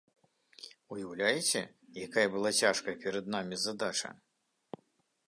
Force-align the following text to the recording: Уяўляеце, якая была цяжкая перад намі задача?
Уяўляеце, 0.93 1.61
якая 2.07 2.25
была 2.37 2.51
цяжкая 2.63 2.95
перад 3.05 3.25
намі 3.37 3.55
задача? 3.67 4.09